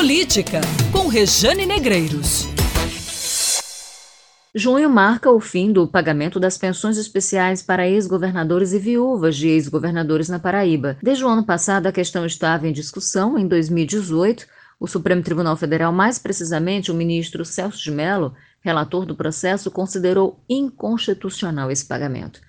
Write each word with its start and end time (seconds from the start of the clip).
Política, 0.00 0.62
com 0.90 1.08
Rejane 1.08 1.66
Negreiros. 1.66 2.46
Junho 4.54 4.88
marca 4.88 5.30
o 5.30 5.38
fim 5.38 5.70
do 5.70 5.86
pagamento 5.86 6.40
das 6.40 6.56
pensões 6.56 6.96
especiais 6.96 7.62
para 7.62 7.86
ex-governadores 7.86 8.72
e 8.72 8.78
viúvas 8.78 9.36
de 9.36 9.48
ex-governadores 9.48 10.30
na 10.30 10.38
Paraíba. 10.38 10.96
Desde 11.02 11.22
o 11.22 11.28
ano 11.28 11.44
passado, 11.44 11.86
a 11.86 11.92
questão 11.92 12.24
estava 12.24 12.66
em 12.66 12.72
discussão. 12.72 13.36
Em 13.36 13.46
2018, 13.46 14.46
o 14.80 14.86
Supremo 14.86 15.22
Tribunal 15.22 15.54
Federal, 15.54 15.92
mais 15.92 16.18
precisamente 16.18 16.90
o 16.90 16.94
ministro 16.94 17.44
Celso 17.44 17.82
de 17.82 17.90
Mello, 17.90 18.32
relator 18.62 19.04
do 19.04 19.14
processo, 19.14 19.70
considerou 19.70 20.40
inconstitucional 20.48 21.70
esse 21.70 21.84
pagamento. 21.84 22.40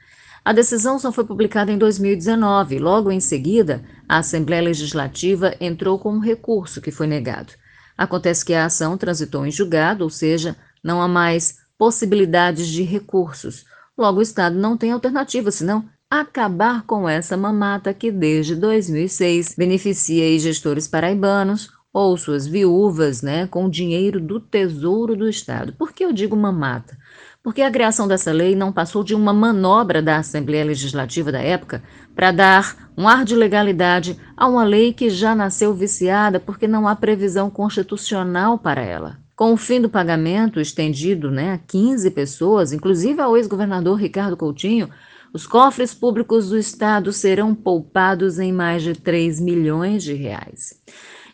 A 0.44 0.54
decisão 0.54 0.98
só 0.98 1.12
foi 1.12 1.24
publicada 1.24 1.72
em 1.72 1.78
2019. 1.78 2.80
Logo 2.80 3.12
em 3.12 3.20
seguida, 3.20 3.84
a 4.12 4.18
Assembleia 4.18 4.62
Legislativa 4.62 5.56
entrou 5.58 5.98
com 5.98 6.12
um 6.12 6.20
recurso 6.20 6.82
que 6.82 6.92
foi 6.92 7.08
negado. 7.08 7.54
Acontece 7.98 8.44
que 8.44 8.54
a 8.54 8.66
ação 8.66 8.98
transitou 8.98 9.46
em 9.46 9.52
julgado, 9.52 10.04
ou 10.04 10.10
seja, 10.10 10.54
não 10.84 11.02
há 11.02 11.08
mais 11.08 11.60
possibilidades 11.78 12.68
de 12.68 12.84
recursos. 12.84 13.64
Logo, 13.98 14.20
o 14.20 14.22
Estado 14.22 14.58
não 14.58 14.76
tem 14.76 14.92
alternativa 14.92 15.50
senão 15.50 15.86
acabar 16.10 16.84
com 16.84 17.08
essa 17.08 17.38
mamata 17.38 17.94
que 17.94 18.12
desde 18.12 18.54
2006 18.54 19.56
beneficia 19.58 20.38
gestores 20.40 20.90
paraibanos 20.90 21.70
ou 21.94 22.18
suas 22.18 22.46
viúvas, 22.46 23.22
né, 23.22 23.48
com 23.48 23.70
dinheiro 23.70 24.20
do 24.20 24.42
Tesouro 24.42 25.16
do 25.16 25.30
Estado. 25.30 25.72
Por 25.72 25.94
que 25.94 26.04
eu 26.04 26.12
digo 26.12 26.36
mamata? 26.36 26.98
Porque 27.44 27.62
a 27.62 27.72
criação 27.72 28.08
dessa 28.08 28.32
lei 28.32 28.56
não 28.56 28.72
passou 28.72 29.04
de 29.04 29.16
uma 29.16 29.34
manobra 29.34 30.02
da 30.02 30.18
Assembleia 30.18 30.64
Legislativa 30.64 31.32
da 31.32 31.42
época 31.42 31.82
para 32.16 32.32
dar 32.32 32.92
um 32.96 33.08
ar 33.08 33.26
de 33.26 33.36
legalidade 33.36 34.18
a 34.38 34.48
uma 34.48 34.64
lei 34.64 34.94
que 34.94 35.10
já 35.10 35.34
nasceu 35.34 35.74
viciada 35.74 36.40
porque 36.40 36.68
não 36.68 36.88
há 36.88 36.96
previsão 36.96 37.50
constitucional 37.50 38.60
para 38.60 38.82
ela. 38.82 39.18
Com 39.36 39.54
o 39.54 39.58
fim 39.58 39.82
do 39.82 39.90
pagamento 39.90 40.60
estendido 40.60 41.32
né, 41.32 41.54
a 41.54 41.58
15 41.58 42.12
pessoas, 42.12 42.74
inclusive 42.74 43.20
ao 43.20 43.36
ex-governador 43.36 43.98
Ricardo 43.98 44.38
Coutinho, 44.38 44.90
os 45.34 45.48
cofres 45.48 45.96
públicos 45.96 46.50
do 46.50 46.58
Estado 46.58 47.12
serão 47.12 47.56
poupados 47.56 48.38
em 48.38 48.52
mais 48.52 48.84
de 48.84 48.94
3 48.94 49.40
milhões 49.40 50.04
de 50.04 50.14
reais. 50.14 50.80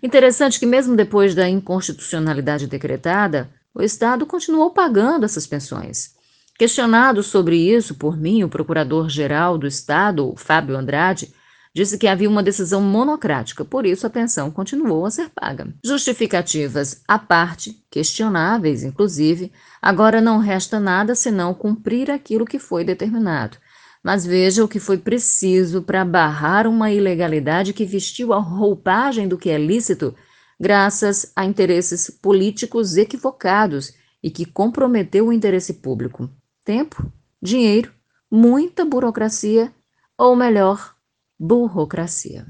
Interessante 0.02 0.60
que, 0.60 0.66
mesmo 0.66 0.96
depois 0.96 1.34
da 1.34 1.50
inconstitucionalidade 1.50 2.68
decretada, 2.68 3.50
o 3.78 3.84
Estado 3.84 4.26
continuou 4.26 4.72
pagando 4.72 5.24
essas 5.24 5.46
pensões. 5.46 6.16
Questionado 6.58 7.22
sobre 7.22 7.56
isso 7.58 7.94
por 7.94 8.18
mim, 8.18 8.44
o 8.44 8.50
procurador-geral 8.50 9.56
do 9.56 9.68
Estado, 9.68 10.34
Fábio 10.36 10.76
Andrade, 10.76 11.32
disse 11.76 11.96
que 11.96 12.08
havia 12.08 12.28
uma 12.28 12.42
decisão 12.42 12.82
monocrática, 12.82 13.64
por 13.64 13.86
isso 13.86 14.08
a 14.08 14.10
pensão 14.10 14.50
continuou 14.50 15.06
a 15.06 15.12
ser 15.12 15.30
paga. 15.30 15.72
Justificativas 15.86 17.04
à 17.08 17.20
parte, 17.20 17.80
questionáveis 17.92 18.84
inclusive, 18.84 19.52
agora 19.80 20.20
não 20.20 20.40
resta 20.40 20.80
nada 20.80 21.14
senão 21.14 21.54
cumprir 21.54 22.10
aquilo 22.10 22.48
que 22.48 22.58
foi 22.58 22.84
determinado. 22.84 23.60
Mas 24.04 24.26
veja 24.26 24.64
o 24.64 24.68
que 24.68 24.80
foi 24.80 24.98
preciso 24.98 25.84
para 25.84 26.04
barrar 26.04 26.66
uma 26.66 26.92
ilegalidade 26.92 27.74
que 27.74 27.86
vestiu 27.86 28.34
a 28.34 28.40
roupagem 28.40 29.28
do 29.28 29.38
que 29.38 29.52
é 29.52 29.58
lícito 29.60 30.16
graças 30.60 31.32
a 31.36 31.46
interesses 31.46 32.10
políticos 32.10 32.98
equivocados 32.98 33.94
e 34.22 34.30
que 34.30 34.46
comprometeu 34.46 35.28
o 35.28 35.34
interesse 35.34 35.76
público. 35.76 36.30
Tempo, 36.64 37.12
dinheiro, 37.42 37.94
muita 38.30 38.84
burocracia, 38.84 39.72
ou 40.18 40.36
melhor, 40.36 40.96
burocracia. 41.40 42.46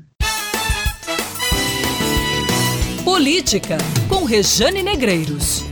Política, 3.03 3.77
com 4.09 4.23
Rejane 4.23 4.83
Negreiros. 4.83 5.63